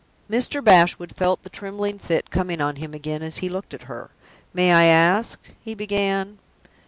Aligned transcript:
Mr. 0.27 0.63
Bashwood 0.63 1.15
felt 1.15 1.43
the 1.43 1.49
trembling 1.51 1.99
fit 1.99 2.31
coming 2.31 2.59
on 2.59 2.77
him 2.77 2.91
again 2.95 3.21
as 3.21 3.37
he 3.37 3.49
looked 3.49 3.71
at 3.71 3.83
her. 3.83 4.09
"May 4.51 4.71
I 4.71 4.85
ask?" 4.85 5.51
he 5.63 5.75
began. 5.75 6.39